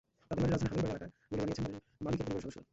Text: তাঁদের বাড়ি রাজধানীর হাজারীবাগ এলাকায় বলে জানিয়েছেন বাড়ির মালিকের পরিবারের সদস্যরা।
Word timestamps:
তাঁদের 0.27 0.37
বাড়ি 0.43 0.51
রাজধানীর 0.53 0.77
হাজারীবাগ 0.83 1.01
এলাকায় 1.03 1.11
বলে 1.29 1.37
জানিয়েছেন 1.39 1.65
বাড়ির 1.67 2.03
মালিকের 2.03 2.25
পরিবারের 2.27 2.43
সদস্যরা। 2.45 2.69